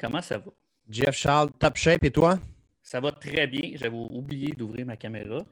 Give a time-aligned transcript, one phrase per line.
[0.00, 0.50] Comment ça va?
[0.88, 2.38] Jeff Charles, top shape et toi?
[2.82, 3.70] Ça va très bien.
[3.74, 5.44] J'avais oublié d'ouvrir ma caméra.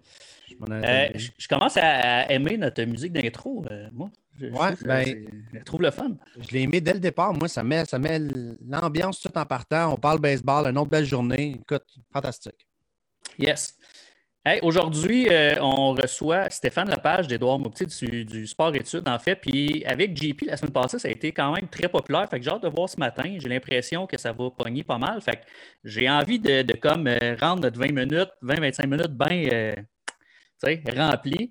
[0.68, 4.10] Euh, je, commence à, aimer notre musique d'intro, euh, moi.
[4.38, 4.46] Je,
[4.84, 5.26] ben,
[5.64, 6.16] trouve le fun.
[6.38, 7.32] Je l'ai aimé dès le départ.
[7.34, 8.20] Moi, ça met, ça met
[8.66, 9.92] l'ambiance tout en partant.
[9.92, 11.58] On parle baseball, une autre belle journée.
[11.60, 12.66] Écoute, fantastique.
[13.38, 13.76] Yes.
[14.62, 19.36] Aujourd'hui, euh, on reçoit Stéphane Lepage d'Edouard Moupti du, du Sport Études, en fait.
[19.36, 22.26] Puis avec JP, la semaine passée, ça a été quand même très populaire.
[22.30, 23.36] Fait que j'ai hâte de voir ce matin.
[23.38, 25.20] J'ai l'impression que ça va pogner pas mal.
[25.20, 25.42] Fait que
[25.84, 29.74] j'ai envie de, comme euh, rendre notre 20 minutes, 20-25 minutes bien euh,
[30.96, 31.50] rempli.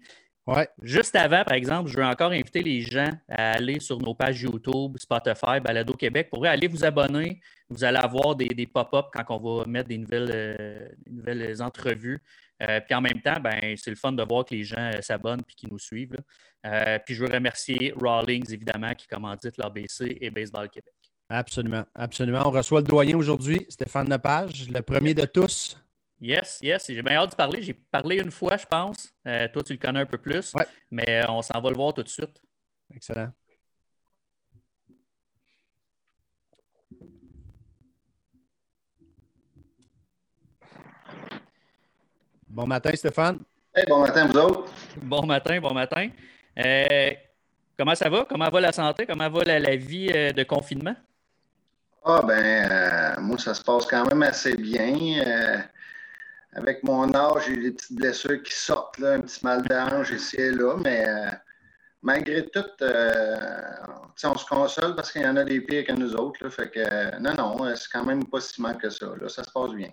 [0.49, 0.67] Ouais.
[0.81, 4.41] Juste avant, par exemple, je veux encore inviter les gens à aller sur nos pages
[4.41, 7.39] YouTube, Spotify, Balado Québec pour aller vous abonner.
[7.69, 12.19] Vous allez avoir des, pop-up quand on va mettre des nouvelles, nouvelles entrevues.
[12.61, 15.01] Euh, puis en même temps, ben, c'est le fun de voir que les gens euh,
[15.01, 16.17] s'abonnent et qui nous suivent.
[16.65, 20.93] Euh, puis je veux remercier Rawlings, évidemment, qui commandite l'ABC et Baseball Québec.
[21.29, 22.41] Absolument, absolument.
[22.45, 25.77] On reçoit le doyen aujourd'hui, Stéphane Lepage, le premier de tous.
[26.21, 26.85] Yes, yes.
[26.87, 27.61] J'ai bien hâte de parler.
[27.61, 29.13] J'ai parlé une fois, je pense.
[29.23, 30.53] toi, tu le connais un peu plus.
[30.91, 32.41] Mais on s'en va le voir tout de suite.
[32.93, 33.31] Excellent.
[42.49, 43.39] Bon matin, Stéphane.
[43.87, 44.71] bon matin, vous autres.
[45.03, 46.09] Bon matin, bon matin.
[46.57, 47.11] Euh,
[47.77, 48.25] comment ça va?
[48.27, 49.05] Comment va la santé?
[49.05, 50.95] Comment va la, vie euh, de confinement?
[52.03, 54.95] Ah, ben, euh, moi, ça se passe quand même assez bien.
[56.53, 60.37] Avec mon âge, j'ai des petites blessures qui sortent, là, un petit mal d'ange ici
[60.37, 61.05] et là, mais
[62.01, 62.65] malgré tout,
[64.23, 66.49] on se console parce qu'il y en a des pires que nous autres.
[66.49, 69.07] fait que, non, non, c'est quand même pas si mal que ça.
[69.19, 69.89] Là, ça se passe bien.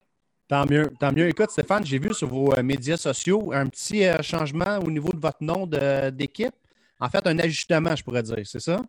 [0.48, 1.28] Tant mieux, tant mieux.
[1.28, 5.10] Écoute, Stéphane, j'ai vu sur vos euh, médias sociaux un petit euh, changement au niveau
[5.12, 6.54] de votre nom d'équipe.
[7.00, 8.80] En fait, un ajustement, je pourrais dire, c'est ça?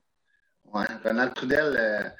[0.71, 2.13] Oui, Ronald Trudel,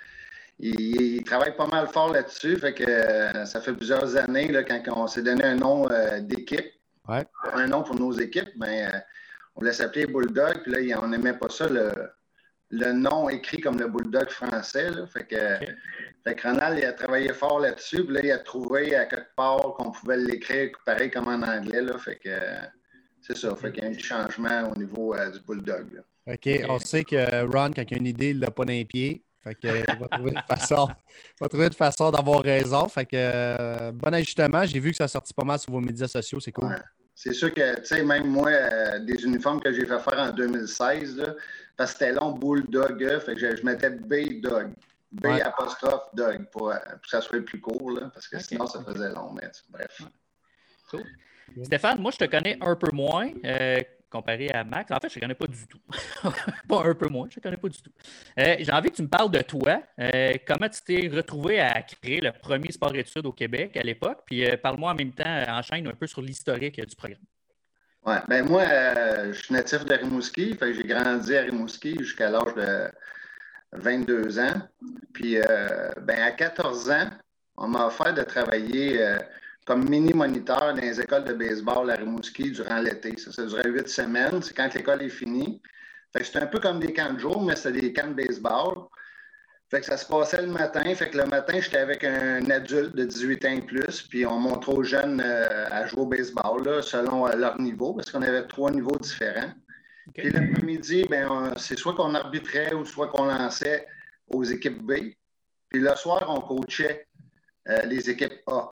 [0.64, 2.58] euh, il, travaille pas mal fort là-dessus.
[2.58, 5.88] Fait que ça fait plusieurs années là, quand on s'est donné un nom
[6.22, 6.72] d'équipe,
[7.08, 9.04] un nom pour nos équipes, mais ben,
[9.56, 11.92] on voulait s'appeler Bulldog, puis là, on n'aimait pas ça, le,
[12.70, 14.90] le nom écrit comme le bulldog français.
[15.12, 18.04] Fait, que, Ronald il a travaillé fort là-dessus.
[18.04, 21.82] Puis là, il a trouvé à quelque part qu'on pouvait l'écrire pareil comme en anglais.
[21.82, 22.38] Là, fait que
[23.22, 23.56] c'est ça.
[23.56, 26.04] Fait qu'il y a un changement au niveau euh, du bulldog.
[26.28, 26.50] OK.
[26.68, 28.86] On sait que Ron, quand il a une idée, il ne l'a pas dans les
[28.86, 29.24] pieds.
[29.48, 30.88] Fait que, il va trouver une façon,
[31.50, 32.88] trouver une façon d'avoir raison.
[32.90, 34.66] Fait que euh, bon ajustement.
[34.66, 36.40] J'ai vu que ça a sorti pas mal sur vos médias sociaux.
[36.40, 36.76] C'est cool.
[37.16, 40.32] C'est sûr que, tu sais, même moi, euh, des uniformes que j'ai fait faire en
[40.32, 41.36] 2016,
[41.76, 44.72] parce que c'était long, bulldog, fait que je, mettais B-dog.
[45.12, 49.10] B apostrophe dog pour, que ça soit plus court, là, parce que sinon, ça faisait
[49.10, 49.34] long.
[49.34, 50.02] Mais bref.
[51.64, 53.32] Stéphane, moi, je te connais un peu moins.
[54.08, 54.92] Euh, comparé à Max.
[54.92, 55.80] En fait, je ne connais pas du tout.
[56.68, 57.92] pas un peu moins, je ne connais pas du tout.
[58.40, 59.82] Euh, j'ai envie que tu me parles de toi.
[60.00, 64.20] Euh, comment tu t'es retrouvé à créer le premier sport-études au Québec à l'époque?
[64.26, 67.20] Puis parle-moi en même temps, enchaîne un peu sur l'historique du programme.
[68.06, 70.58] Oui, ben moi, je suis natif de Rimouski.
[70.62, 72.90] J'ai grandi à Rimouski jusqu'à l'âge de
[73.74, 74.62] 22 ans.
[75.14, 77.10] Puis, euh, ben, à 14 ans,
[77.58, 79.18] on m'a offert de travailler euh,
[79.68, 83.18] comme mini-moniteur dans les écoles de baseball à Rimouski durant l'été.
[83.18, 84.42] Ça, ça durait huit semaines.
[84.42, 85.62] C'est quand l'école est finie.
[86.16, 88.88] c'était un peu comme des camps de jour, mais c'était des camps de baseball.
[89.70, 90.96] Fait que ça se passait le matin.
[90.96, 94.40] Fait que le matin, j'étais avec un adulte de 18 ans et plus, puis on
[94.40, 98.72] montrait aux jeunes euh, à jouer au baseball selon leur niveau, parce qu'on avait trois
[98.72, 99.52] niveaux différents.
[100.14, 103.86] Puis l'après-midi, ben, c'est soit qu'on arbitrait ou soit qu'on lançait
[104.30, 104.94] aux équipes B.
[105.68, 107.06] Puis le soir, on coachait
[107.68, 108.72] euh, les équipes A.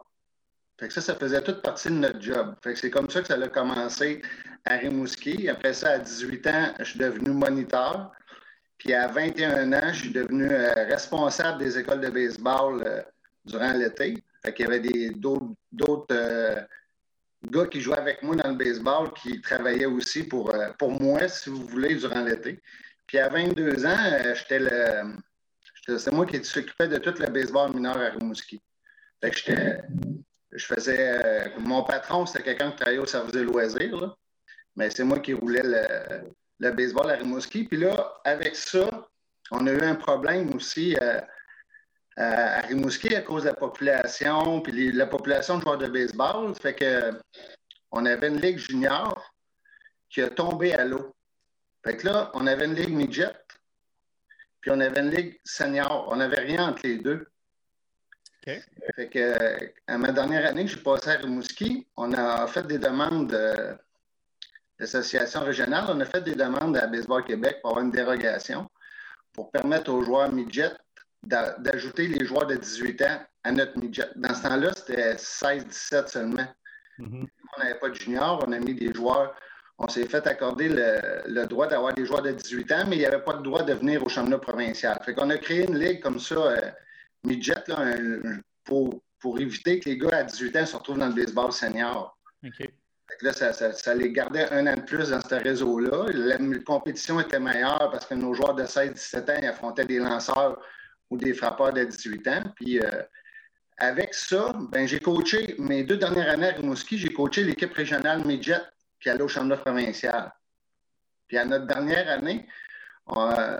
[0.77, 2.55] Fait que ça, ça faisait toute partie de notre job.
[2.61, 4.21] Fait que c'est comme ça que ça a commencé
[4.65, 5.47] à Rimouski.
[5.49, 8.11] Après ça, à 18 ans, je suis devenu moniteur.
[8.77, 13.01] Puis à 21 ans, je suis devenu euh, responsable des écoles de baseball euh,
[13.45, 14.21] durant l'été.
[14.43, 16.67] Fait qu'il y avait d'autres
[17.49, 21.27] gars qui jouaient avec moi dans le baseball qui travaillaient aussi pour, euh, pour moi,
[21.27, 22.61] si vous voulez, durant l'été.
[23.07, 25.15] Puis à 22 ans, euh, j'étais le.
[25.97, 28.59] C'est moi qui s'occupais de tout le baseball mineur à Rimouski.
[29.21, 29.81] Fait que j'étais.
[30.55, 30.97] Je faisais.
[30.99, 34.15] Euh, mon patron, c'était quelqu'un qui travaillait au service des loisirs,
[34.75, 35.63] mais c'est moi qui roulais
[36.59, 37.65] le, baseball à Rimouski.
[37.65, 38.87] Puis là, avec ça,
[39.51, 40.95] on a eu un problème aussi
[42.17, 46.55] à Rimouski à cause de la population, puis la population de joueurs de baseball.
[46.55, 47.11] Fait que
[47.91, 49.33] on avait une ligue junior
[50.09, 51.13] qui a tombé à l'eau.
[51.83, 53.35] Fait que là, on avait une ligue midget,
[54.59, 56.07] puis on avait une ligue senior.
[56.09, 57.27] On n'avait rien entre les deux.
[58.45, 62.77] Fait que, à ma dernière année que j'ai passé à Rimouski, on a fait des
[62.77, 63.75] demandes de
[64.77, 68.69] l'association régionale, on a fait des demandes à Baseball Québec pour avoir une dérogation
[69.33, 70.71] pour permettre aux joueurs midget
[71.23, 74.07] d'ajouter les joueurs de 18 ans à notre midget.
[74.15, 76.47] Dans ce temps-là, c'était 16-17 seulement.
[76.99, 77.27] Mm-hmm.
[77.57, 79.35] On n'avait pas de junior, on a mis des joueurs.
[79.77, 83.05] On s'est fait accorder le, droit d'avoir des joueurs de 18 ans, mais il n'y
[83.05, 84.97] avait pas de droit de venir au championnat provincial.
[85.03, 86.71] Fait qu'on a créé une ligue comme ça, euh,
[87.25, 87.63] midget,
[88.63, 92.17] pour, pour éviter que les gars à 18 ans se retrouvent dans le baseball senior.
[93.21, 96.05] là, ça, les gardait un an de plus dans ce réseau-là.
[96.13, 100.59] La, compétition était meilleure parce que nos joueurs de 16-17 ans affrontaient des lanceurs
[101.09, 102.43] ou des frappeurs de 18 ans.
[102.55, 103.03] Puis euh,
[103.77, 108.25] avec ça, ben, j'ai coaché mes deux dernières années à Rimouski, j'ai coaché l'équipe régionale
[108.25, 108.61] Midget
[109.01, 110.31] qui allait au championnat provincial.
[111.27, 112.47] Puis à notre dernière année,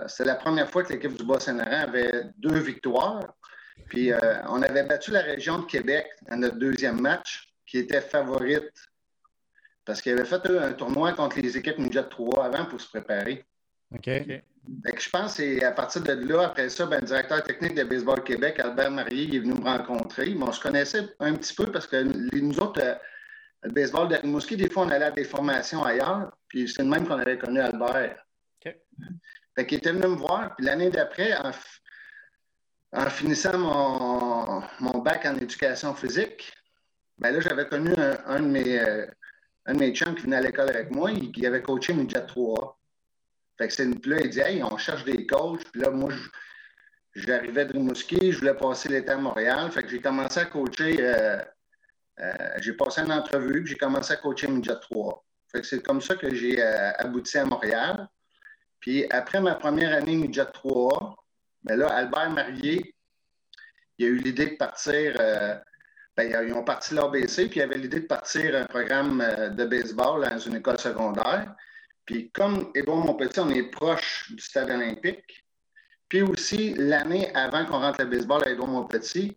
[0.08, 3.34] c'est la première fois que l'équipe du Bas-Saint-Laurent avait deux victoires.
[3.88, 4.18] Puis euh,
[4.48, 8.72] on avait battu la région de Québec dans notre deuxième match, qui était favorite.
[9.84, 13.44] Parce qu'ils avaient fait un tournoi contre les équipes Midget 3 avant pour se préparer.
[13.94, 14.06] OK.
[14.08, 18.22] je pense que à partir de là, après ça, ben, le directeur technique de Baseball
[18.24, 20.36] Québec, Albert Marié, est venu me rencontrer.
[20.40, 22.94] on se connaissait un petit peu parce que nous autres, euh,
[23.62, 26.36] le baseball de Rimouski, des fois, on allait à des formations ailleurs.
[26.48, 28.16] Puis c'est le même qu'on avait connu Albert.
[28.64, 28.74] OK.
[29.54, 30.54] Fait qu'il était venu me voir.
[30.56, 31.52] Puis l'année d'après, en,
[33.10, 33.58] finissant
[34.80, 36.52] mon, bac en éducation physique,
[37.18, 37.92] ben là, j'avais connu
[38.26, 39.06] un, de mes, euh,
[39.66, 42.26] un de mes chums qui venait à l'école avec moi, il, qui avait coaché Midget
[42.26, 42.76] 3
[43.56, 45.64] fait que c'est une là, il dit Hey, on cherche des coachs.
[45.72, 46.12] Puis là, moi,
[47.14, 49.70] j'arrivais de Rimouski, je voulais passer l'été à Montréal.
[49.70, 50.96] Fait que j'ai commencé à coacher.
[51.00, 51.38] Euh,
[52.20, 55.24] euh, j'ai passé une entrevue, puis j'ai commencé à coacher Midget 3.
[55.52, 58.08] Fait que c'est comme ça que j'ai abouti à Montréal.
[58.80, 61.16] Puis après ma première année Midget 3,
[61.66, 62.94] ben là, Albert Marié,
[63.98, 65.14] il a eu l'idée de partir.
[66.16, 69.18] Ben, ils ont parti l'ABC, puis il avait l'idée de partir un programme
[69.54, 71.54] de baseball dans une école secondaire.
[72.06, 75.44] Puis comme Édouard Montpetit, on est proche du stade olympique.
[76.08, 79.36] Puis aussi, l'année avant qu'on rentre le baseball à Édouard Montpetit,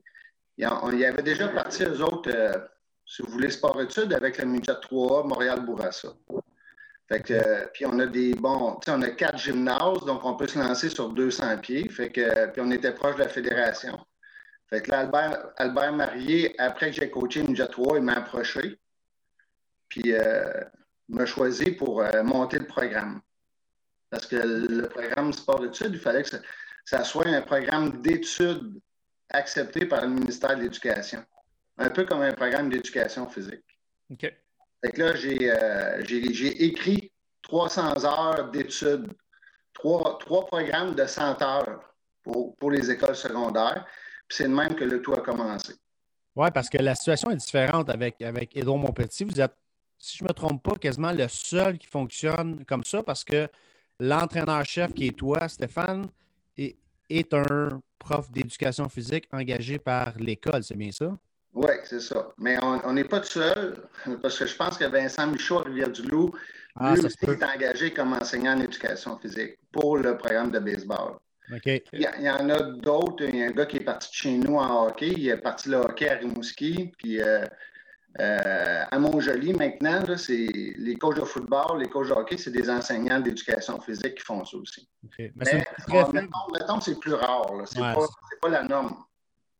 [0.58, 2.54] il y avait déjà parti, eux autres, euh,
[3.06, 6.10] si vous voulez, sport-études avec le Midget 3A Montréal-Bourassa.
[7.09, 10.59] Fait que, puis on a des bons, on a quatre gymnases, donc on peut se
[10.59, 11.89] lancer sur 200 pieds.
[11.89, 14.00] Fait que, puis on était proche de la fédération.
[14.69, 18.79] Fait que là, Albert, Albert Marié, après que j'ai coaché Midget 3, il m'a approché.
[19.88, 20.63] Puis euh,
[21.07, 23.21] m'a choisi pour euh, monter le programme.
[24.11, 26.29] Parce que le programme sport-études, il fallait que
[26.85, 28.79] ça, soit un programme d'études
[29.29, 31.25] accepté par le ministère de l'Éducation.
[31.79, 33.65] Un peu comme un programme d'éducation physique.
[34.11, 34.31] OK.
[34.81, 36.02] Fait que là, j'ai euh,
[36.60, 37.12] écrit
[37.44, 39.08] 300 heures d'études,
[39.74, 41.80] trois, programmes de 100 heures
[42.24, 43.86] pour, les écoles secondaires.
[44.28, 45.74] Puis c'est de même que le tout a commencé.
[46.36, 49.26] Oui, parce que la situation est différente avec, avec Edouard Montpetit.
[49.26, 49.56] Vous êtes
[50.00, 53.48] si je ne me trompe pas, quasiment le seul qui fonctionne comme ça parce que
[54.00, 56.08] l'entraîneur-chef qui est toi, Stéphane,
[56.58, 61.18] est un prof d'éducation physique engagé par l'école, c'est bien ça?
[61.54, 62.31] Oui, c'est ça.
[62.38, 63.88] Mais on n'est pas tout seul
[64.22, 66.31] parce que je pense que Vincent Michaud à Rivière-du-Loup,
[66.76, 71.18] ah, lui aussi est engagé comme enseignant en éducation physique pour le programme de baseball.
[71.66, 71.81] Il,
[72.19, 73.23] y en a d'autres.
[73.23, 75.14] Il y a un gars qui est parti de chez nous en hockey.
[75.18, 76.92] Il est parti le hockey à Rimouski.
[76.97, 77.44] Puis euh,
[78.19, 80.47] euh, à Montjoli, maintenant, c'est
[80.78, 84.45] les coachs de football, les coachs de hockey, c'est des enseignants d'éducation physique qui font
[84.45, 84.88] ça aussi.
[85.18, 85.66] Mais,
[86.54, 87.50] mettons, c'est plus rare.
[87.66, 87.94] Ce n'est
[88.42, 89.04] pas, la norme.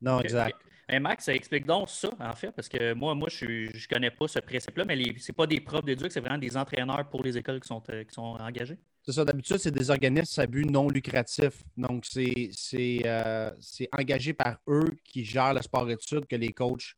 [0.02, 0.58] Non, exact.
[0.98, 4.27] Max, ça explique donc ça, en fait, parce que moi, moi je ne connais pas
[4.27, 7.38] ce principe-là, mais ce n'est pas des profs d'éduc, c'est vraiment des entraîneurs pour les
[7.38, 8.77] écoles qui sont, euh, qui sont engagés.
[9.03, 11.63] C'est ça, d'habitude, c'est des organismes à but non lucratif.
[11.77, 16.96] Donc, euh, c'est engagé par eux qui gèrent le sport-études que les coachs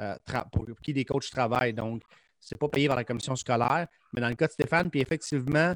[0.00, 0.14] euh,
[0.52, 1.74] pour qui les coachs travaillent.
[1.74, 2.02] Donc,
[2.40, 3.86] ce n'est pas payé par la commission scolaire.
[4.12, 5.74] Mais dans le cas de Stéphane, puis effectivement,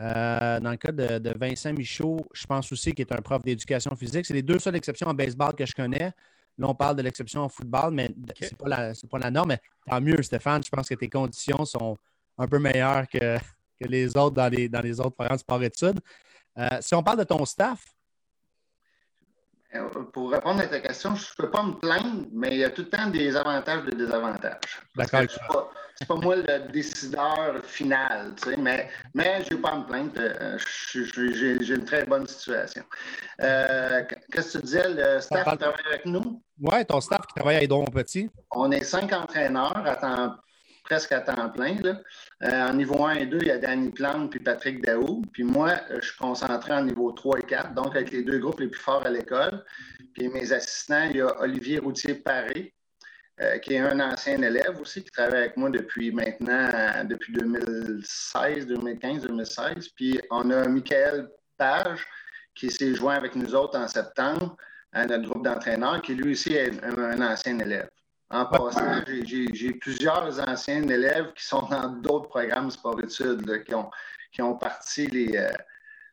[0.00, 3.94] euh, dans le cas de, Vincent Michaud, je pense aussi qu'il est un prof d'éducation
[3.96, 4.26] physique.
[4.26, 6.12] C'est les deux seules exceptions en baseball que je connais.
[6.58, 8.10] Là, on parle de l'exception en football, mais
[8.40, 9.50] ce n'est pas, la norme.
[9.50, 10.62] Mais tant mieux, Stéphane.
[10.64, 11.96] Je pense que tes conditions sont
[12.36, 13.38] un peu meilleures que,
[13.80, 16.00] les autres dans les, dans les autres programmes sport-études.
[16.58, 17.84] Euh, si on parle de ton staff,
[19.74, 22.64] euh, pour répondre à ta question, je ne peux pas me plaindre, mais il y
[22.64, 24.82] a tout le temps des avantages et des désavantages.
[24.96, 25.20] D'accord.
[25.28, 25.38] Ce
[26.00, 29.84] n'est pas, moi le décideur final, tu sais, mais, mais je ne vais pas me
[29.84, 30.12] plaindre.
[30.16, 30.58] Euh,
[30.92, 32.82] j'ai une très bonne situation.
[33.40, 36.42] Euh, qu'est-ce que tu disais, le staff qui travaille avec nous?
[36.60, 38.30] Oui, ton staff qui travaille avec Don Petit.
[38.50, 40.34] On est cinq entraîneurs à temps
[40.88, 41.76] presque à temps plein.
[42.42, 45.22] Euh, en niveau 1 et 2, il y a Danny Plante puis Patrick Daou.
[45.32, 48.60] Puis moi, je suis concentré en niveau 3 et 4, donc avec les deux groupes
[48.60, 49.64] les plus forts à l'école.
[50.14, 52.72] Puis mes assistants, il y a Olivier Routier-Paré,
[53.40, 58.66] euh, qui est un ancien élève aussi, qui travaille avec moi depuis maintenant, depuis 2016,
[58.66, 59.88] 2015, 2016.
[59.90, 62.06] Puis on a Michael Page,
[62.54, 64.56] qui s'est joint avec nous autres en septembre.
[64.92, 67.88] à notre groupe d'entraîneurs, qui lui aussi est un, ancien élève.
[68.30, 73.90] En passant, j'ai plusieurs anciens élèves qui sont dans d'autres programmes sport-études, qui ont,
[74.32, 75.48] qui ont parti les,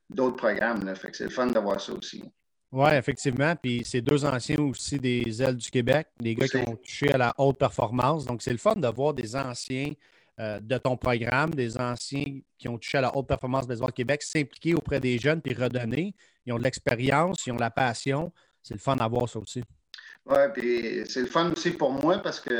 [0.09, 0.95] d'autres programmes.
[0.95, 2.23] Fait que c'est le fun d'avoir ça aussi.
[2.71, 3.55] Oui, effectivement.
[3.55, 7.17] Puis c'est deux anciens aussi des ailes du Québec, des gars qui ont touché à
[7.17, 8.25] la haute performance.
[8.25, 9.93] Donc, c'est le fun de voir des anciens
[10.39, 14.21] euh, de ton programme, des anciens qui ont touché à la haute performance baseball Québec,
[14.21, 16.13] s'impliquer auprès des jeunes puis redonner.
[16.45, 18.33] Ils ont de l'expérience, ils ont de la passion.
[18.61, 19.63] C'est le fun d'avoir ça aussi.
[20.25, 22.51] Oui, puis c'est le fun aussi pour moi parce que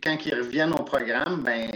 [0.00, 1.70] quand ils reviennent au programme, ben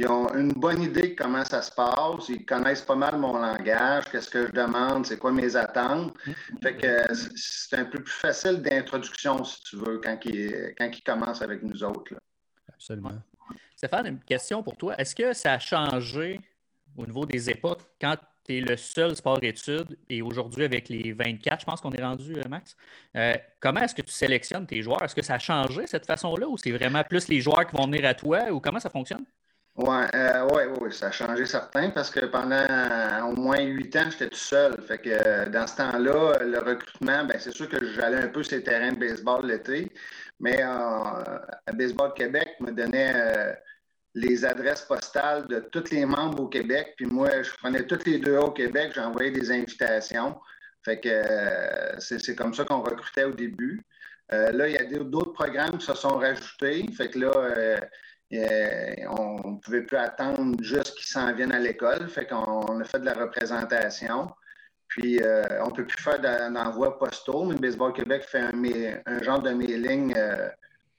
[0.00, 2.30] ils ont une bonne idée de comment ça se passe.
[2.30, 6.14] Ils connaissent pas mal mon langage, qu'est-ce que je demande, c'est quoi mes attentes.
[6.62, 11.42] Fait que c'est un peu plus facile d'introduction, si tu veux, quand ils, quand commencent
[11.42, 12.14] avec nous autres.
[12.72, 13.12] Absolument.
[13.76, 14.94] Stéphane, une question pour toi.
[14.96, 16.40] Est-ce que ça a changé
[16.96, 18.16] au niveau des époques quand
[18.46, 22.36] tu es le seul sport-études et aujourd'hui avec les 24, je pense qu'on est rendu,
[22.36, 22.74] euh, Max?
[23.16, 25.02] Euh, comment est-ce que tu sélectionnes tes joueurs?
[25.02, 27.84] Est-ce que ça a changé cette façon-là ou c'est vraiment plus les joueurs qui vont
[27.84, 29.26] venir à toi ou comment ça fonctionne?
[29.88, 34.10] Euh, ouais, ouais, ça a changé certain parce que pendant euh, au moins huit ans,
[34.10, 34.80] j'étais tout seul.
[34.82, 38.42] Fait que euh, dans ce temps-là, le recrutement, ben, c'est sûr que j'allais un peu
[38.42, 39.90] sur les terrains de baseball l'été,
[40.38, 43.56] mais à Baseball Québec me donnait
[44.14, 46.94] les adresses postales de tous les membres au Québec.
[46.96, 50.38] Puis moi, je prenais toutes les deux au Québec, j'envoyais des invitations.
[50.84, 51.22] Fait que
[51.98, 53.82] c'est comme ça qu'on recrutait au début.
[54.30, 56.86] là, il y a d'autres programmes qui se sont rajoutés.
[56.96, 57.80] Fait que là,
[58.32, 62.08] euh, on ne pouvait plus attendre juste qu'ils s'en viennent à l'école.
[62.08, 64.30] Fait qu'on a fait de la représentation.
[64.86, 69.40] Puis, euh, on ne peut plus faire d'envoi postaux, mais Baseball Québec fait un, genre
[69.40, 70.48] de mailing euh,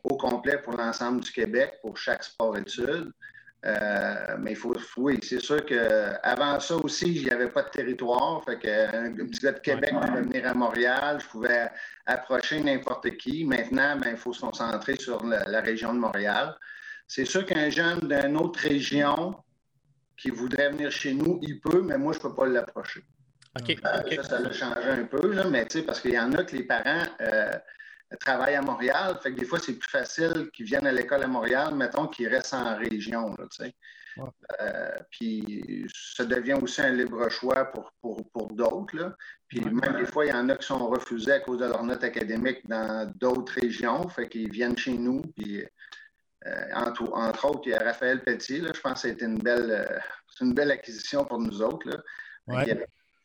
[0.04, 3.12] au complet pour l'ensemble du Québec, pour chaque sport-études.
[4.40, 8.44] mais il faut, oui, c'est sûr qu'avant ça aussi, il n'y avait pas de territoire.
[8.46, 11.70] Fait qu'un petit gars de Québec pouvait venir à Montréal, je pouvais
[12.06, 13.46] approcher n'importe qui.
[13.46, 16.56] Maintenant, ben, il faut se concentrer sur la région de Montréal.
[17.14, 19.36] C'est sûr qu'un jeune d'une autre région
[20.16, 23.04] qui voudrait venir chez nous, il peut, mais moi, je ne peux pas l'approcher.
[23.60, 23.78] OK.
[23.84, 26.64] Ça, ça a changé un peu, là, mais parce qu'il y en a que les
[26.64, 27.52] parents euh,
[28.18, 29.20] travaillent à Montréal.
[29.22, 32.30] Fait que des fois, c'est plus facile qu'ils viennent à l'école à Montréal, mettons qu'ils
[32.30, 33.36] restent en région.
[34.62, 39.18] Euh, puis ça devient aussi un libre choix pour, pour, d'autres.
[39.50, 41.84] Puis même des fois, il y en a qui sont refusés à cause de leur
[41.84, 44.08] note académique dans d'autres régions.
[44.08, 45.22] Fait qu'ils viennent chez nous.
[45.36, 45.66] Puis
[46.48, 48.62] euh, entre, autres, il y a Raphaël Pelletier.
[48.62, 50.00] je pense que c'était une belle, euh,
[50.42, 51.88] une belle acquisition pour nous autres.
[51.88, 52.64] Là.
[52.66, 52.76] Il a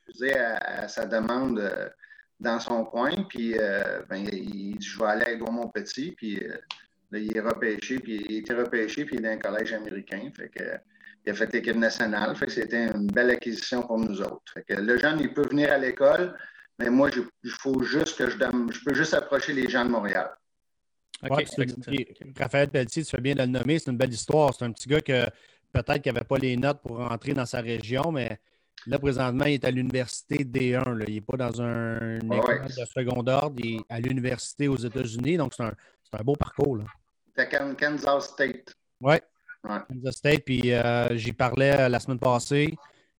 [0.06, 1.88] refusé à, sa demande euh,
[2.40, 3.25] dans son coin.
[3.28, 3.54] Puis
[4.08, 6.12] ben, il dit Je vais aller à Edouard Petit.
[6.12, 6.42] Puis
[7.12, 7.99] il est repêché.
[7.99, 9.06] Puis il était repêché.
[9.06, 10.30] Puis il est dans un collège américain.
[10.37, 10.64] Fait que,
[11.25, 12.37] il a fait l'équipe nationale.
[12.37, 14.52] Fait que c'était une belle acquisition pour nous autres.
[14.52, 16.37] Fait que le jeune, il peut venir à l'école.
[16.78, 17.08] Mais moi,
[17.49, 20.30] faut juste que je je peux juste approcher les gens de Montréal.
[21.23, 24.54] Raphaël Pelletier, tu fais bien de le nommer, c'est une belle histoire.
[24.54, 25.25] C'est un petit gars que
[25.73, 28.38] peut-être qu'il n'avait pas les notes pour rentrer dans sa région, mais
[28.87, 31.04] là, présentement, il est à l'université D1.
[31.06, 35.37] Il n'est pas dans un école de second ordre, il est à l'université aux États-Unis,
[35.37, 36.78] donc c'est un, beau parcours.
[37.35, 38.75] C'est à Kansas State.
[39.00, 39.16] Oui.
[39.62, 42.75] Kansas State, puis euh, j'y parlais euh, la semaine passée.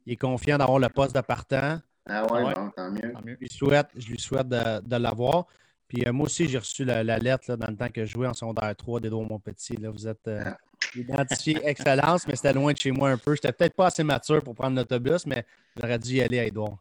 [0.05, 1.79] Il est confiant d'avoir le poste de partant.
[2.09, 3.13] Ah ouais, tant mieux.
[3.25, 5.47] Je lui souhaite, je lui souhaite de l'avoir.
[5.87, 8.33] Puis euh, moi aussi, j'ai reçu la, lettre dans le temps que je jouais en
[8.33, 9.77] secondaire 3 d'Edouard Montpetit.
[9.77, 10.57] Là, vous êtes euh, ah.
[10.95, 13.35] identifié excellence, mais c'était loin de chez moi un peu.
[13.35, 15.45] J'étais peut-être pas assez mature pour prendre l'autobus, mais
[15.77, 16.77] j'aurais dû y aller à Edouard.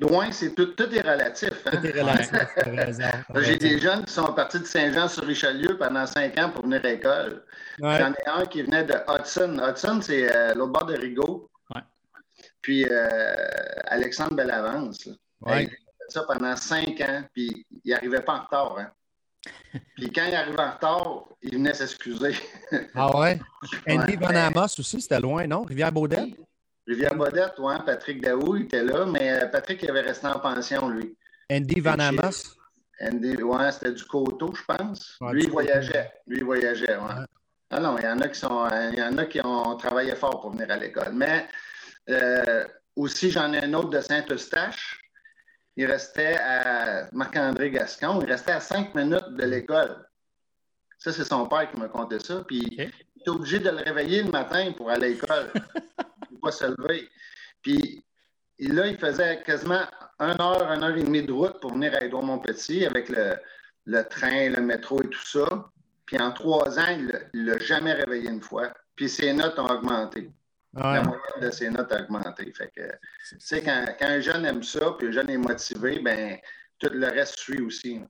[0.00, 1.50] Loin, c'est tout, tout est relatif.
[1.66, 1.70] Hein?
[1.72, 6.64] Tout est relatif, J'ai des jeunes qui sont partis de Saint-Jean-sur-Richelieu pendant cinq ans pour
[6.64, 7.44] venir à l'école.
[7.78, 9.58] J'en ai un qui venait de Hudson.
[9.62, 11.48] Hudson, c'est euh, l'autre bord de Rigaud.
[12.60, 12.86] Puis
[13.88, 15.08] Alexandre Bellavance.
[15.40, 15.68] Ouais
[16.12, 18.78] ça pendant cinq ans, puis il n'arrivait pas en retard.
[18.78, 18.90] Hein.
[19.96, 22.34] Puis quand il arrivait en retard, il venait s'excuser.
[22.94, 23.40] ah ouais?
[23.88, 25.62] Andy Van Amos aussi, c'était loin, non?
[25.62, 26.36] Rivière-Baudette?
[26.86, 27.74] Rivière-Baudette, oui.
[27.84, 31.16] Patrick Daou, il était là, mais euh, Patrick il avait resté en pension, lui.
[31.50, 32.56] Andy Van Amos?
[33.00, 35.18] Andy, ouais, c'était du coteau, je pense.
[35.32, 36.12] lui, il voyageait.
[36.26, 37.24] Lui, il voyageait, ouais.
[37.70, 38.68] Ah non, il y en a qui sont.
[38.92, 41.12] Il y en a qui ont travaillé fort pour venir à l'école.
[41.14, 41.48] Mais
[42.10, 45.01] euh, aussi, j'en ai un autre de Saint-Eustache
[45.76, 50.06] il restait à Marc-André Gascon, il restait à cinq minutes de l'école.
[50.98, 52.44] Ça, c'est son père qui m'a conté ça.
[52.46, 55.52] Puis il était obligé de le réveiller le matin pour aller à l'école.
[56.28, 57.08] pour ne pas se lever.
[57.62, 58.04] Puis
[58.58, 59.82] là, il faisait quasiment
[60.20, 63.36] une heure, une heure et demie de route pour venir à Édouard-Montpetit avec le,
[63.86, 65.70] le, train, le métro et tout ça.
[66.06, 68.72] Puis en trois ans, il ne l'a jamais réveillé une fois.
[68.94, 70.30] Puis ses notes ont augmenté.
[70.74, 72.50] La moyenne de ses notes a augmenté.
[72.52, 76.38] Fait que, quand, quand, un jeune aime ça, puis un jeune est motivé, ben
[76.78, 78.00] tout le reste suit aussi.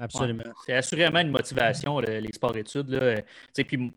[0.00, 0.44] Absolument.
[0.64, 3.24] c'est assurément une motivation, les sports-études.
[3.54, 3.92] Puis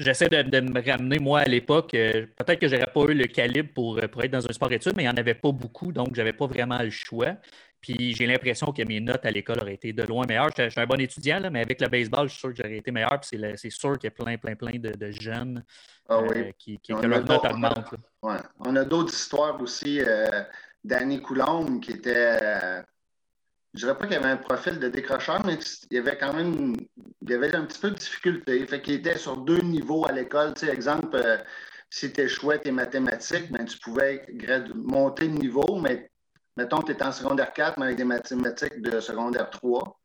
[0.00, 3.26] j'essaie de, me ramener, moi, à l'époque, euh, peut-être que je n'aurais pas eu le
[3.26, 5.92] calibre pour, euh, pour être dans un sport-études, mais il n'y en avait pas beaucoup,
[5.92, 7.36] donc je n'avais pas vraiment le choix.
[7.80, 10.50] Puis j'ai l'impression que mes notes à l'école auraient été de loin meilleures.
[10.56, 12.90] Je suis un bon étudiant, mais avec le baseball, je suis sûr que j'aurais été
[12.90, 13.18] meilleur.
[13.20, 15.64] Puis c'est sûr qu'il y a plein, plein, plein de, jeunes
[16.08, 17.94] ah euh, qui, qui que leur note augmente.
[18.22, 20.00] On a d'autres histoires aussi.
[20.84, 22.82] Danny Coulombe, qui était
[23.74, 25.58] je dirais pas qu'il avait un profil de décrocheur, mais
[25.90, 26.74] il y avait quand même
[27.22, 28.66] il y avait un petit peu de difficulté.
[28.66, 30.54] Fait qu'il était sur deux niveaux à l'école.
[30.54, 31.36] Tu sais, exemple, euh,
[31.88, 34.26] si tu échouais tes mathématiques, ben, tu pouvais
[34.74, 36.10] monter de niveau, mais
[36.56, 40.00] mettons que tu étais en secondaire 4, mais avec des mathématiques de secondaire 3.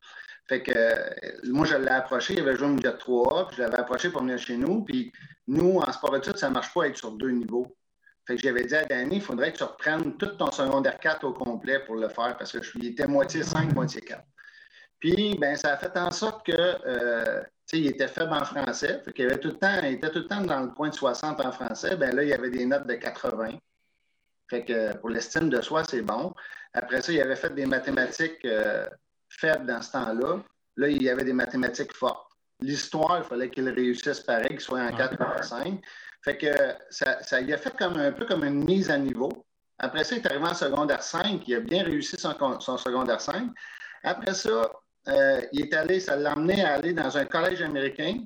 [0.47, 1.09] Fait que euh,
[1.45, 4.21] moi, je l'ai approché, il avait joué au milieu 3A, puis je l'avais approché pour
[4.21, 4.83] venir chez nous.
[4.83, 5.11] Puis
[5.47, 7.75] nous, en sport études, ça ne marche pas être sur deux niveaux.
[8.27, 11.33] Fait j'avais dit à Danny, il faudrait que tu reprennes tout ton secondaire 4 au
[11.33, 14.23] complet pour le faire parce que je était moitié 5, moitié 4.
[14.99, 19.01] Puis, ben, ça a fait en sorte que, euh, il était faible en français.
[19.13, 21.43] Qu'il avait tout le temps, il était tout le temps dans le coin de 60
[21.45, 21.95] en français.
[21.95, 23.57] Ben là, il y avait des notes de 80.
[24.49, 26.33] Fait que pour l'estime de soi, c'est bon.
[26.73, 28.87] Après ça, il avait fait des mathématiques euh,
[29.29, 30.43] faibles dans ce temps-là.
[30.77, 32.29] Là, il y avait des mathématiques fortes.
[32.59, 35.81] L'histoire, il fallait qu'il réussisse pareil, qu'il soit en 4 ou 5.
[36.23, 36.53] Fait que
[36.89, 39.45] ça, ça il a fait comme un peu comme une mise à niveau.
[39.79, 41.47] Après ça, il est arrivé en secondaire 5.
[41.47, 43.49] Il a bien réussi son, secondaire 5.
[44.03, 44.71] Après ça,
[45.07, 48.19] euh, il est allé, ça l'a amené à aller dans un collège américain.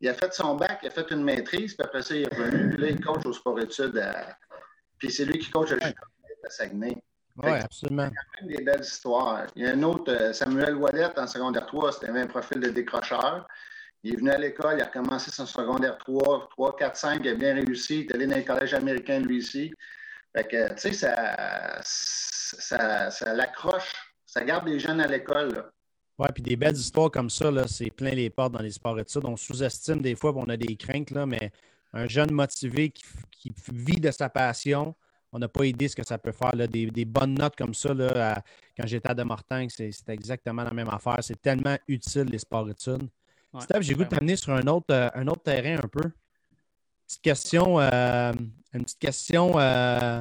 [0.00, 2.34] Il a fait son bac, il a fait une maîtrise, puis après ça, il est
[2.34, 2.70] revenu.
[2.70, 4.00] Puis là, il coach au sport-études.
[4.98, 6.96] Puis c'est lui qui coach le à Saguenay.
[7.42, 8.10] Oui, absolument.
[8.42, 9.46] Il y a des belles histoires.
[9.54, 12.70] Il y a un autre, euh, Samuel Wallet, en secondaire 3, c'était un profil de
[12.70, 13.46] décrocheur.
[14.02, 17.28] Il est venu à l'école, il a commencé son secondaire 3, 3, 4, 5, il
[17.30, 18.00] a bien réussi.
[18.00, 19.72] Il est allé dans le collège américain, lui ici.
[20.36, 23.92] Fait que, tu sais, ça, ça, ça l'accroche,
[24.26, 25.70] ça garde les jeunes à l'école.
[26.18, 29.24] Oui, puis des belles histoires comme ça, c'est plein les portes dans les sports études.
[29.24, 31.52] On sous-estime des fois, on a des craintes, là, mais
[31.92, 34.94] un jeune motivé qui, vit de sa passion,
[35.32, 36.54] on n'a pas idée ce que ça peut faire.
[36.54, 36.66] Là.
[36.66, 38.42] Des, bonnes notes comme ça, là,
[38.76, 41.18] quand j'étais à Demortin, c'est exactement la même affaire.
[41.20, 43.08] C'est tellement utile, les sports études.
[43.60, 46.10] Steph, j'ai goût de t'amener sur un autre, euh, un autre terrain un peu.
[47.06, 48.32] Petite question, euh,
[48.74, 50.20] une petite question euh,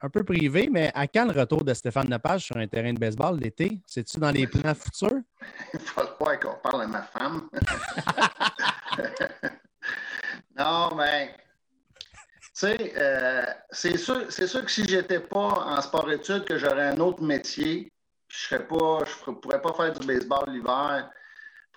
[0.00, 2.98] un peu privée, mais à quand le retour de Stéphane Lepage sur un terrain de
[2.98, 3.80] baseball l'été?
[3.86, 5.20] C'est-tu dans les plans futurs?
[5.74, 7.48] Il faut croire qu'on parle à ma femme.
[10.58, 11.34] non, mais
[12.42, 12.94] tu sais,
[13.70, 17.92] c'est sûr, sûr, que si je n'étais pas en sport-études, que j'aurais un autre métier,
[18.28, 21.10] je ne pourrais pas faire du baseball l'hiver,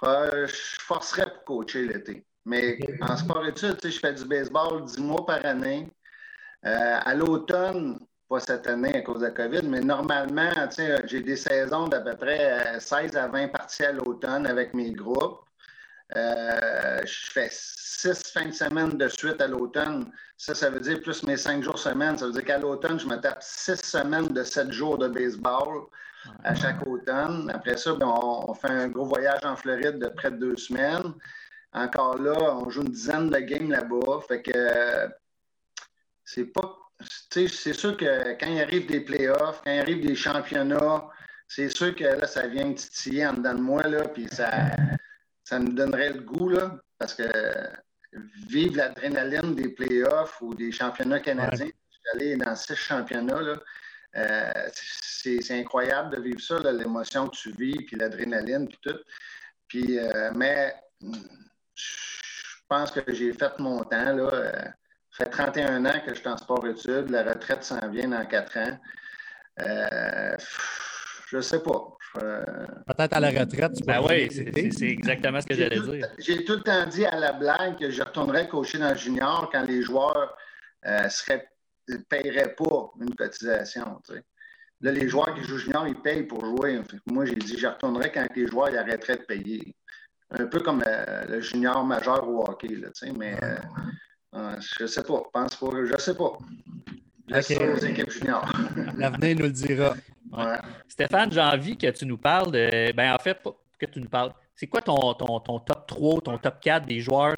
[0.03, 2.25] euh, je forcerais pour coacher l'été.
[2.45, 5.89] Mais en sport-études, je fais du baseball 10 mois par année.
[6.65, 10.51] Euh, à l'automne, pas cette année à cause de la COVID, mais normalement,
[11.05, 14.91] j'ai des saisons d'à peu près 16 euh, à 20 parties à l'automne avec mes
[14.91, 15.41] groupes.
[16.15, 17.49] Je fais
[18.01, 20.11] six fins de semaine de suite à l'automne.
[20.37, 22.17] Ça, ça veut dire plus mes cinq jours semaine.
[22.17, 25.87] Ça veut dire qu'à l'automne, je me tape six semaines de sept jours de baseball
[26.43, 27.51] à chaque automne.
[27.53, 31.13] Après ça, ben, on, fait un gros voyage en Floride de près de deux semaines.
[31.73, 34.21] Encore là, on joue une dizaine de games là-bas.
[34.27, 35.09] Fait que
[36.25, 36.77] c'est pas.
[37.03, 41.07] C'est sûr que quand il arrive des playoffs, quand il arrive des championnats,
[41.47, 44.49] c'est sûr que là, ça vient titiller en dedans de moi, là, puis ça,
[45.43, 47.23] ça me donnerait le goût, là, parce que
[48.47, 51.69] vivre l'adrénaline des playoffs ou des championnats canadiens,
[52.01, 53.55] suis allé dans six championnats, là,
[54.17, 58.99] euh, c'est incroyable de vivre ça, l'émotion que tu vis, puis l'adrénaline, puis tout.
[59.67, 60.75] Puis, euh, mais
[61.75, 64.13] je pense que j'ai fait mon temps.
[64.13, 64.29] Là.
[64.33, 64.51] Euh,
[65.11, 67.09] ça fait 31 ans que je suis en sport-études.
[67.09, 68.79] La retraite s'en vient dans 4 ans.
[71.31, 71.97] Je ne sais pas.
[72.13, 73.73] Peut-être à la retraite.
[73.73, 74.29] Tu ben oui,
[74.71, 76.07] c'est exactement ce que j'allais dire.
[76.19, 79.49] J'ai tout le temps dit à la blague que je retournerais coacher dans le junior
[79.51, 80.35] quand les joueurs
[81.09, 81.47] seraient
[81.89, 84.01] ne paieraient pas une cotisation.
[84.81, 86.81] Là, les joueurs qui jouent junior, ils payent pour jouer.
[87.05, 89.75] Moi, j'ai dit, je retournerai quand les joueurs ils arrêteraient de payer.
[90.31, 93.57] Un peu comme euh, le junior majeur au hockey, là, mais euh,
[94.35, 95.21] euh, je ne sais pas.
[95.33, 95.69] Pense pas.
[95.71, 96.37] Je ne sais pas.
[98.97, 99.95] L'avenir nous le dira.
[100.87, 102.91] Stéphane, j'ai envie que tu nous parles de.
[102.93, 103.41] Ben, en fait,
[103.79, 104.33] que tu nous parles.
[104.55, 107.37] C'est quoi ton, ton, ton, top 3, ton top 4 des joueurs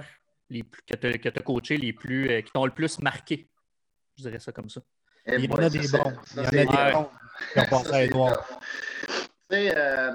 [0.49, 3.47] les plus, que tu as, coachés les plus, qui t'ont le plus marqué?
[4.17, 4.81] Je dirais ça comme ça.
[5.25, 6.13] Eh il y en a des bons.
[6.35, 7.09] Il y en a des bons
[7.53, 8.47] qui ont pensé à Edouard.
[9.49, 10.11] Tu sais, euh,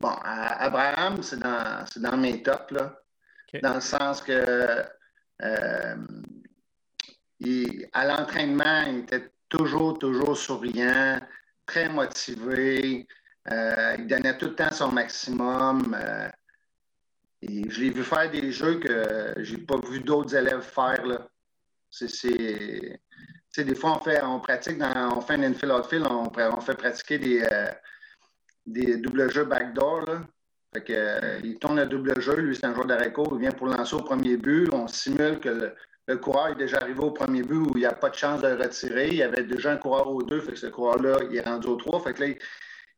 [0.00, 3.00] bon, Abraham, c'est dans, dans, mes tops, là.
[3.62, 4.84] Dans le sens que
[5.42, 5.96] euh,
[7.92, 11.20] à l'entraînement, il était toujours, toujours souriant.
[11.66, 13.06] très motivé.
[13.50, 15.96] Euh, il donnait tout le temps son maximum.
[15.98, 16.28] Euh,
[17.42, 21.04] et je l'ai vu faire des jeux que j'ai pas vu d'autres élèves faire.
[21.06, 21.28] Là.
[21.90, 23.00] C'est,
[23.56, 27.46] des fois, on fait, on pratique, on fait un infield outfield, on, fait pratiquer des,
[27.52, 27.70] euh,
[28.66, 30.02] des doubles jeux backdoor.
[30.02, 30.20] Là.
[30.74, 33.68] Fait que, il tourne le double jeu, lui, c'est un joueur court, il vient pour
[33.68, 34.68] lancer au premier but.
[34.72, 35.74] On simule que le,
[36.06, 38.42] le coureur est déjà arrivé au premier but où il n'y a pas de chance
[38.42, 39.08] de retirer.
[39.08, 42.00] Il y avait déjà un coureur au deux, ce coureur-là, il est rendu au trois.
[42.00, 42.34] Fait que là,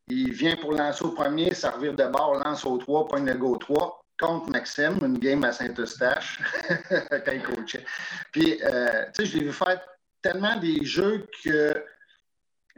[0.09, 3.57] il vient pour lancer au premier, servir de bord, lance au trois, point de go
[3.57, 6.41] 3 contre Maxime, une game à Saint-Eustache,
[6.89, 7.85] quand il coachait.
[8.33, 9.81] Puis, euh, tu sais, je l'ai vu faire
[10.23, 11.75] tellement des jeux que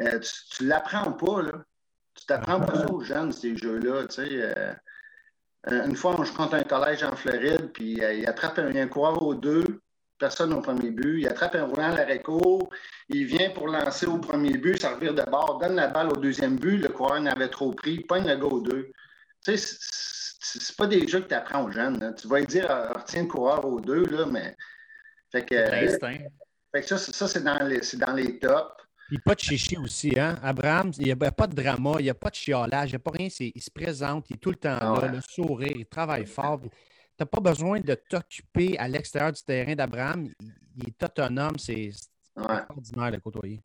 [0.01, 1.53] euh, tu ne l'apprends pas, là.
[2.15, 4.07] Tu t'apprends pas ça aux jeunes, ces jeux-là.
[4.19, 4.75] Euh,
[5.87, 9.35] une fois, je compte un collège en Floride, puis il attrape un, un coureur au
[9.35, 9.81] deux,
[10.19, 11.21] personne au premier but.
[11.21, 12.69] Il attrape un roulant à l'arrêt court.
[13.09, 16.17] Il vient pour lancer au premier but, ça revient de bord, donne la balle au
[16.17, 16.79] deuxième but.
[16.79, 18.91] Le coureur n'avait trop pris, pogne le go 2.
[19.45, 19.77] Tu sais,
[20.41, 22.15] c'est pas des jeux que tu apprends aux jeunes.
[22.21, 24.57] Tu vas lui dire, ah, retiens le coureur au deux, là, mais.
[25.31, 25.55] Fait que,
[26.73, 28.73] fait que ça, ça c'est dans, les, dans les tops.
[29.11, 30.39] Il pas de chichi aussi, hein?
[30.43, 32.97] Abraham, il n'y a pas de drama, il n'y a pas de chiolage, il n'y
[32.97, 33.29] a pas rien.
[33.41, 36.61] Il se présente, il est tout le temps ah là, le sourire, il travaille fort
[37.21, 40.29] n'as pas besoin de t'occuper à l'extérieur du terrain d'Abraham.
[40.77, 41.59] Il, est autonome.
[41.59, 41.91] C'est
[42.37, 43.63] extraordinaire de côtoyer.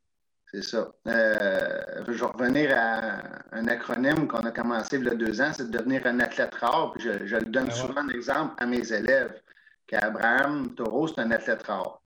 [0.52, 0.92] C'est ça.
[1.08, 5.52] Euh, je vais revenir à un acronyme qu'on a commencé il y a deux ans,
[5.52, 6.92] c'est de devenir un athlète rare.
[6.94, 9.42] Puis je, le donne souvent en exemple à mes élèves
[9.88, 12.02] qu'Abraham Taureau, c'est un athlète rare.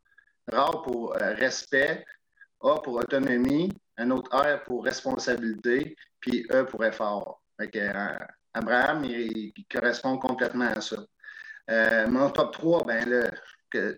[0.49, 2.05] Rare pour euh, respect,
[2.61, 7.41] A pour autonomie, un autre R pour responsabilité, puis E pour effort.
[7.59, 8.17] Euh,
[8.53, 10.97] Abraham, il, correspond complètement à ça.
[11.69, 13.31] Euh, mon top 3, ben là,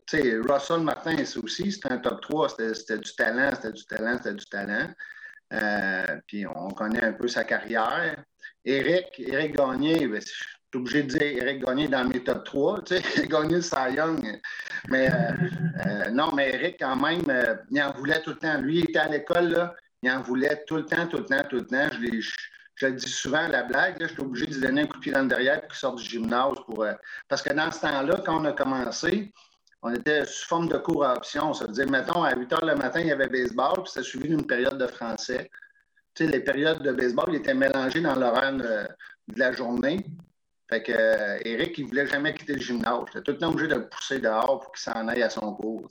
[0.08, 4.34] sais, Russell Martin, aussi, c'était un top 3, c'était du talent, c'était du talent, c'était
[4.34, 4.90] du talent.
[5.54, 8.24] Euh, puis on connaît un peu sa carrière.
[8.66, 12.84] Eric, Eric Gagné, ben, je suis obligé de dire Eric Gagné dans mes top 3,
[12.84, 14.42] tu sais, Gagné le Cy Young.
[14.88, 17.24] Mais euh, non, mais Eric, quand même,
[17.70, 18.60] il en voulait tout le temps.
[18.62, 21.44] Lui, il était à l'école, là, il en voulait tout le temps, tout le temps,
[21.50, 21.88] tout le temps.
[21.94, 22.22] Je l'ai
[22.80, 25.02] je le dis souvent la blague, je suis obligé de lui donner un coup de
[25.02, 26.56] pied dans le derrière pour qu'il sorte du gymnase.
[26.70, 26.94] Euh,
[27.28, 29.34] parce que dans ce temps-là, quand on a commencé,
[29.82, 31.54] on était sous forme de cours à option.
[31.54, 34.02] Ça veut dire, mettons, à 8 h le matin, il y avait baseball, puis ça
[34.02, 35.52] suivi d'une période de français.
[36.20, 38.88] Les périodes de baseball étaient mélangées dans l'horaire de,
[39.36, 40.06] la journée.
[40.70, 43.06] Fait que euh, Eric, il ne voulait jamais quitter le gymnase.
[43.08, 45.54] J'étais tout le temps obligé de le pousser dehors pour qu'il s'en aille à son
[45.54, 45.88] cours.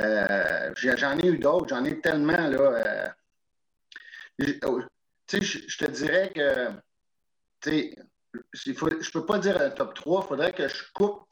[0.00, 3.14] Euh, j'en ai eu d'autres, j'en ai tellement là.
[5.26, 6.70] Tu sais, je, te dirais que,
[7.60, 7.94] tu sais,
[8.52, 11.22] je ne peux pas dire un top 3, il faudrait que je coupe,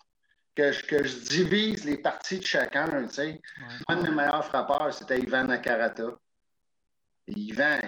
[0.55, 3.41] que je, que je divise les parties de chacun, tu sais.
[3.89, 6.19] Un de mes meilleurs frappeurs, c'était Ivan Nakarata.
[7.29, 7.79] Ivan,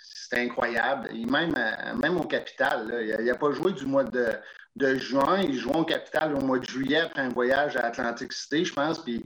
[0.00, 1.10] c'était incroyable.
[1.12, 1.54] Il, même,
[2.00, 4.32] même au Capital, il n'a pas joué du mois de,
[4.76, 5.40] de, juin.
[5.40, 8.72] Il joue au Capital au mois de juillet après un voyage à Atlantic City, je
[8.72, 9.02] pense.
[9.02, 9.24] Puis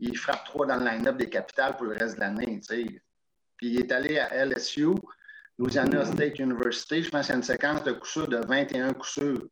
[0.00, 2.60] il frappe trois dans le line-up des Capitales pour le reste de l'année.
[2.68, 3.00] Puis
[3.62, 4.88] il est allé à LSU.
[5.58, 8.92] Louisiana State University, je pense qu'il y a une séquence de coups sûrs de 21
[8.92, 9.48] coups sûrs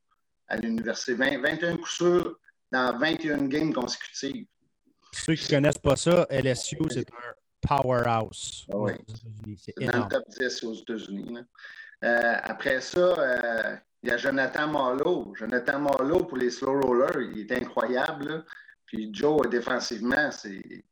[0.49, 1.15] à l'université.
[1.15, 2.39] 21 coups sûrs
[2.71, 4.47] dans 21 games consécutives.
[5.13, 7.35] Ceux qui ne connaissent pas ça, LSU, c'est un
[7.67, 8.67] powerhouse.
[8.73, 8.93] Ah oui.
[9.57, 11.39] C'est dans le top 10 aux États-Unis.
[12.05, 15.33] Euh, après ça, euh, il y a Jonathan Marlowe.
[15.37, 18.45] Jonathan Marlowe pour les slow rollers, il est incroyable.
[18.85, 20.85] Puis Joe, défensivement, c'est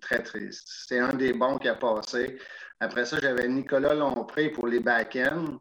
[0.00, 0.68] très triste.
[0.86, 2.38] C'est un des bons qui a passé.
[2.80, 5.58] Après ça, j'avais Nicolas Lompré pour les back-ends.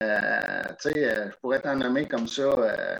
[0.00, 2.42] Euh, tu sais, euh, je pourrais t'en nommer comme ça.
[2.42, 2.98] Euh...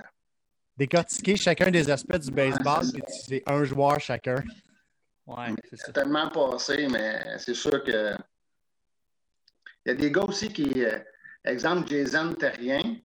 [0.76, 4.42] Décortiquer chacun des aspects du baseball, c'est un joueur chacun.
[5.26, 8.14] Ouais, c'est tellement passé, mais c'est sûr que.
[9.84, 10.84] Il y a des gars aussi qui.
[10.84, 10.98] Euh,
[11.44, 12.96] exemple, Jason Terrien,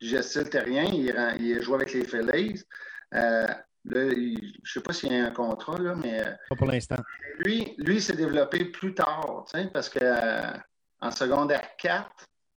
[0.00, 2.62] Gestil Terrien, il, il joue avec les Phillies.
[3.88, 6.24] Là, je ne sais pas s'il y a un contrat, là, mais.
[6.48, 6.96] Pas pour l'instant.
[7.38, 12.10] Lui, lui s'est développé plus tard, parce qu'en euh, secondaire 4,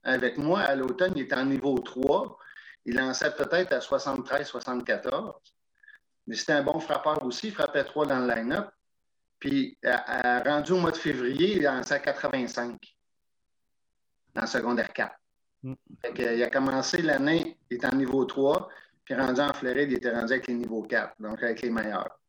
[0.03, 2.37] avec moi, à l'automne, il était en niveau 3.
[2.85, 5.33] Il lançait peut-être à 73-74.
[6.25, 7.47] Mais c'était un bon frappeur aussi.
[7.47, 8.69] Il frappait 3 dans le line-up.
[9.39, 9.77] Puis,
[10.45, 12.77] rendu au mois de février, il lançait à 85
[14.35, 15.15] en secondaire 4.
[15.63, 15.73] Mm.
[16.17, 18.69] il a commencé l'année, il est en niveau 3.
[19.09, 22.19] Puis rendu en Floride, il était rendu avec les niveaux 4, donc avec les meilleurs.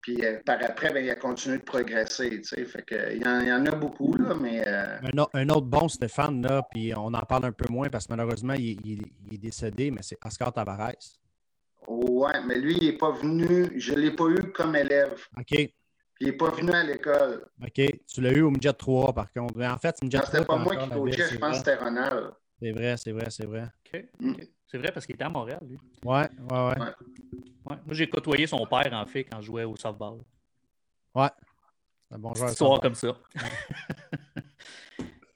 [0.00, 2.30] Puis euh, par après, ben, il a continué de progresser.
[2.30, 4.62] Tu sais, fait que, il, y en, a beaucoup, là, mais.
[4.68, 4.98] Euh,
[5.34, 8.52] un, autre bon Stéphane, là, puis on en parle un peu moins parce que malheureusement,
[8.52, 10.92] il, est décédé, mais c'est Oscar Tavares.
[11.88, 13.72] Oui, mais lui, il n'est pas venu.
[13.76, 15.26] Je ne l'ai pas eu comme élève.
[15.36, 15.58] OK.
[16.20, 17.44] Il n'est pas venu à l'école.
[17.60, 17.82] OK.
[18.06, 19.56] Tu l'as eu au Midget 3, par contre.
[19.56, 20.30] Mais en fait, Midget 3.
[20.30, 22.30] C'était pas moi qui coachais, je pense que c'était Ronald.
[22.62, 23.64] C'est vrai, c'est vrai, c'est vrai.
[23.92, 24.04] OK.
[24.20, 24.34] Mm.
[24.66, 25.78] C'est vrai parce qu'il était à Montréal, lui.
[26.04, 26.78] Ouais, ouais, ouais.
[26.78, 26.92] ouais.
[27.64, 30.18] Moi, j'ai côtoyé son père, en fait, quand je jouais au softball.
[31.14, 31.30] Ouais.
[32.10, 32.50] Un bon joueur.
[32.50, 33.16] Histoire comme ça.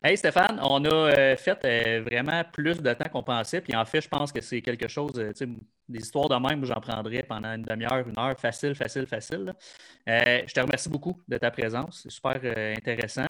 [0.02, 3.60] Hey Stéphane, on a euh, fait euh, vraiment plus de temps qu'on pensait.
[3.60, 5.46] Puis en fait, je pense que c'est quelque chose, euh, sais,
[5.86, 9.52] des histoires de même, j'en prendrais pendant une demi-heure, une heure, facile, facile, facile.
[10.06, 12.00] je te remercie beaucoup de ta présence.
[12.02, 12.40] C'est super
[12.78, 13.28] intéressant.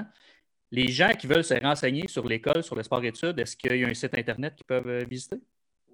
[0.70, 3.88] Les gens qui veulent se renseigner sur l'école, sur le sport-études, est-ce qu'il y a
[3.88, 5.38] un site Internet qu'ils peuvent visiter?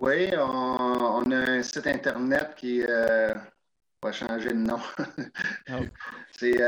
[0.01, 4.81] Oui, on, a un site Internet qui va changer de nom.
[5.69, 5.81] Ah
[6.33, 6.61] c'est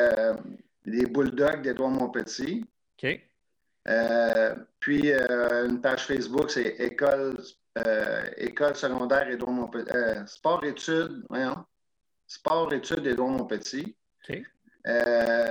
[0.85, 2.64] les Bulldogs d'Edouard Montpetit.
[3.03, 3.21] OK.
[3.88, 7.38] Euh, puis euh, une page Facebook, c'est École,
[7.79, 9.91] euh, École secondaire Édouard Montpetit.
[10.27, 11.64] sport études, voyons.
[12.27, 13.97] Sport études Édouard Montpetit.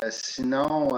[0.09, 0.89] Sinon,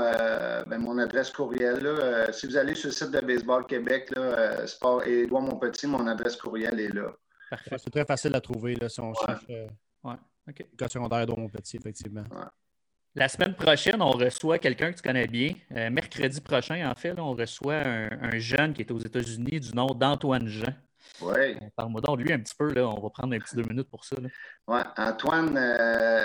[0.68, 4.66] ben, mon adresse courriel, là, si vous allez sur le site de Baseball Québec, là,
[4.68, 7.12] Sport Édouard Montpetit, mon adresse courriel est là.
[7.50, 7.76] Parfait.
[7.78, 10.16] C'est très facile à trouver là, si on cherche ouais.
[10.48, 12.24] École secondaire Édouard Montpetit, effectivement.
[13.16, 15.54] La semaine prochaine, on reçoit quelqu'un que tu connais bien.
[15.76, 19.88] Euh, mercredi prochain, en fait, on reçoit un, jeune qui est aux États-Unis du nom
[19.88, 20.74] d'Antoine Jean.
[21.22, 21.56] Oui.
[21.56, 22.72] Euh, parle-moi donc de lui un petit peu.
[22.72, 22.88] Là.
[22.88, 24.16] On va prendre un petit deux minutes pour ça.
[24.68, 26.24] Oui, Antoine, euh,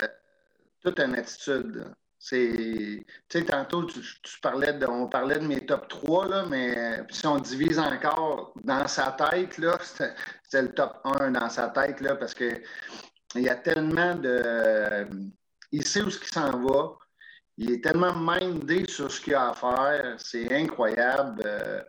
[0.83, 1.91] toute une attitude.
[2.27, 4.01] C'est, tu sais, tantôt, tu,
[4.41, 8.87] parlais de, on parlait de mes top 3, là, mais si on divise encore dans
[8.87, 9.77] sa tête, là,
[10.49, 12.51] c'est, le top 1 dans sa tête, là, parce que
[13.35, 15.07] il y a tellement de
[15.71, 16.97] il sait où ce qui s'en va.
[17.57, 20.15] Il est tellement mindé sur ce qu'il a à faire.
[20.17, 21.43] C'est incroyable.
[21.45, 21.81] Euh,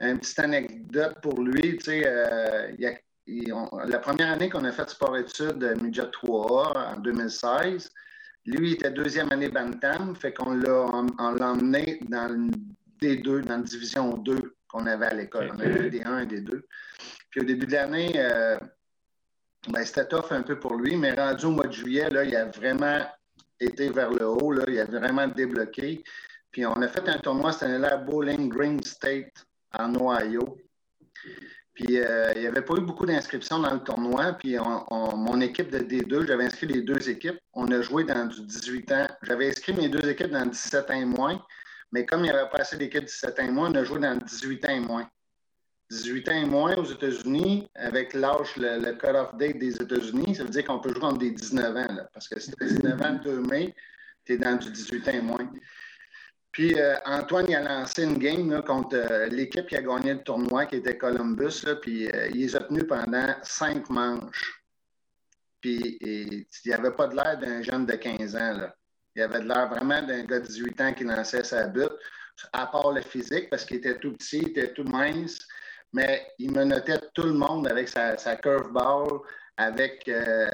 [0.00, 2.70] une petite anecdote pour lui, tu sais, euh,
[3.86, 7.90] la première année qu'on a fait sport-études euh, Midget 3A en 2016,
[8.56, 12.50] lui, il était deuxième année Bantam, fait qu'on l'a emmené dans le
[13.00, 15.50] D2, dans la division 2 qu'on avait à l'école.
[15.54, 16.64] On avait des 1 et des 2.
[17.30, 18.12] Puis au début de l'année,
[19.68, 22.34] ben, c'était tough un peu pour lui, mais rendu au mois de juillet, là, il
[22.34, 23.00] a vraiment
[23.60, 24.52] été vers le haut.
[24.52, 24.64] Là.
[24.68, 26.02] Il a vraiment débloqué.
[26.50, 29.46] Puis on a fait un tournoi cette année-là à Bowling Green State
[29.78, 30.58] en Ohio.
[31.78, 34.32] Puis euh, il n'y avait pas eu beaucoup d'inscriptions dans le tournoi.
[34.32, 34.56] Puis
[34.90, 37.38] mon équipe de D2, j'avais inscrit les deux équipes.
[37.52, 39.06] On a joué dans du 18 ans.
[39.22, 41.40] J'avais inscrit mes deux équipes dans 17 ans et moins.
[41.92, 44.00] Mais comme il n'y avait pas assez d'équipes 17 ans et moins, on a joué
[44.00, 45.08] dans 18 ans et moins.
[45.90, 50.50] 18 ans et moins aux États-Unis, avec l'âge, le, cut-off date des États-Unis, ça veut
[50.50, 51.96] dire qu'on peut jouer contre des 19 ans.
[52.12, 53.74] parce que si tu 19 ans, 2 mai,
[54.26, 55.48] tu es dans du 18 ans et moins.
[56.58, 60.24] Puis euh, Antoine, il a lancé une game contre euh, l'équipe qui a gagné le
[60.24, 61.64] tournoi, qui était Columbus.
[61.80, 64.64] puis euh, il les a tenus pendant cinq manches.
[65.60, 68.54] Puis il n'y avait pas de l'air d'un jeune de 15 ans.
[68.54, 68.74] Là.
[69.14, 71.96] Il avait de l'air vraiment d'un gars de 18 ans qui lançait sa butte,
[72.52, 75.38] à part le physique, parce qu'il était tout petit, il était tout mince
[75.92, 79.20] mais il me notait tout le monde avec sa, sa curveball,
[79.56, 80.10] avec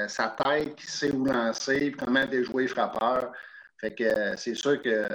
[0.09, 3.33] sa tête qui sait où lancer, comment déjouer frappeur.
[3.81, 5.07] Fait que c'est sûr que.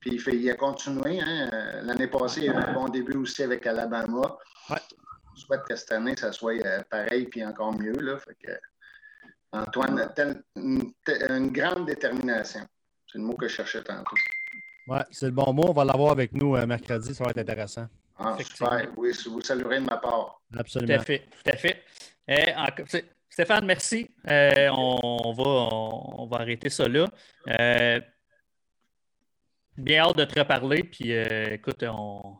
[0.00, 1.20] Puis il, fait, il a continué.
[1.20, 1.50] Hein.
[1.82, 4.38] L'année passée, il a eu un bon début aussi avec Alabama.
[4.70, 4.76] Ouais.
[5.36, 7.98] Je souhaite que cette année, ça soit euh, pareil puis encore mieux.
[8.00, 8.18] Là.
[8.18, 8.52] Fait que,
[9.52, 10.12] Antoine a
[10.56, 10.92] une,
[11.28, 12.66] une, grande détermination.
[13.10, 14.16] C'est le mot que je cherchais tantôt.
[14.86, 15.66] Ouais, c'est le bon mot.
[15.68, 17.14] On va l'avoir avec nous mercredi.
[17.14, 17.86] Ça va être intéressant.
[18.18, 18.86] Ah, super.
[18.96, 20.40] Oui, vous saluerez de ma part.
[20.56, 20.94] Absolument.
[20.94, 21.26] Tout à fait.
[21.44, 21.82] Tout à fait.
[22.28, 24.10] Eh, Stéphane, merci.
[24.28, 27.06] Euh, on, va, on, va arrêter ça là.
[27.48, 28.00] Euh,
[29.80, 30.82] bien hâte de te reparler.
[30.84, 32.36] Puis euh, écoute, on.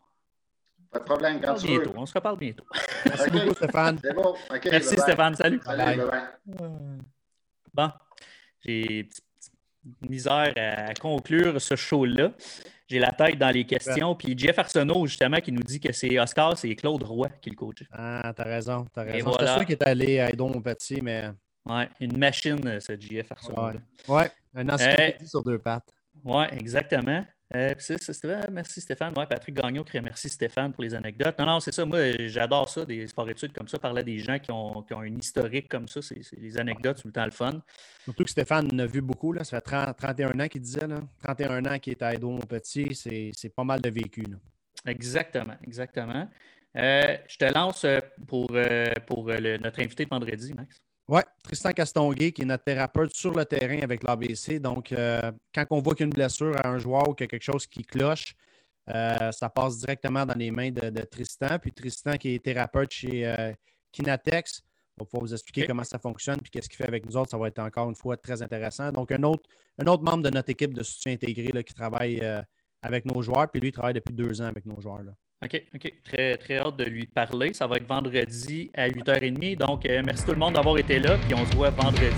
[0.91, 1.93] Pas de problème, quand tu bientôt.
[1.95, 2.65] On se reparle bientôt.
[3.05, 3.99] Merci beaucoup, Stéphane.
[4.03, 4.35] C'est bon.
[4.69, 5.35] merci, Stéphane.
[5.35, 5.61] Salut.
[5.63, 6.01] Salut
[7.73, 7.89] Bon,
[8.65, 9.07] j'ai
[10.01, 12.33] misère à conclure ce show-là.
[12.87, 14.15] J'ai la tête dans les questions.
[14.15, 17.55] Puis Jeff Arsenault, justement, qui nous dit que c'est Oscar, c'est Claude Roy qui le
[17.55, 17.83] coach.
[17.91, 18.85] Ah, t'as raison.
[18.93, 19.31] T'as raison.
[19.39, 21.29] C'est sûr qu'il est allé à Edon Petit, mais.
[21.63, 23.79] Ouais, une machine, ce Jeff Arsenault.
[24.07, 25.93] Ouais, ouais un ancien euh, sur deux pattes.
[26.23, 27.25] Ouais, exactement.
[27.53, 27.73] Euh,
[28.51, 29.13] merci Stéphane.
[29.17, 31.37] Ouais, Patrick Gagnon qui remercie Stéphane pour les anecdotes.
[31.37, 31.85] Non, non, c'est ça.
[31.85, 35.19] Moi, j'adore ça, des sports-études comme ça, parler des gens qui ont, qui ont une
[35.19, 36.01] historique comme ça.
[36.01, 37.61] C'est les anecdotes, tout le temps le fun.
[38.03, 39.33] Surtout que Stéphane en a vu beaucoup.
[39.33, 39.43] Là.
[39.43, 40.87] Ça fait 30, 31 ans qu'il disait.
[40.87, 41.01] Là.
[41.23, 42.95] 31 ans qu'il est à Edo Petit.
[42.95, 44.23] C'est pas mal de vécu.
[44.85, 46.29] Exactement, exactement.
[46.77, 48.55] Euh, je te lance euh, pour,
[49.05, 50.81] pour notre invité de vendredi, Max.
[51.11, 54.61] Oui, Tristan Castonguay, qui est notre thérapeute sur le terrain avec l'ABC.
[54.61, 57.43] Donc, euh, quand on voit qu'une blessure à un joueur ou qu'il y a quelque
[57.43, 58.33] chose qui cloche,
[58.87, 61.59] euh, ça passe directement dans les mains de, Tristan.
[61.59, 63.51] Puis Tristan, qui est thérapeute chez euh,
[63.91, 64.61] Kinatex,
[64.97, 67.31] va pouvoir vous expliquer comment ça fonctionne et qu'est-ce qu'il fait avec nous autres.
[67.31, 68.93] Ça va être encore une fois très intéressant.
[68.93, 69.43] Donc, un autre,
[69.79, 72.21] un autre membre de notre équipe de soutien intégré qui travaille
[72.81, 73.51] avec nos joueurs.
[73.51, 75.03] Puis lui, il travaille depuis deux ans avec nos joueurs.
[75.03, 75.11] Là.
[75.43, 75.93] OK, OK.
[76.03, 77.53] Très, très hâte de lui parler.
[77.53, 79.57] Ça va être vendredi à 8h30.
[79.57, 81.17] Donc, euh, merci tout le monde d'avoir été là.
[81.17, 82.15] Puis on se voit vendredi.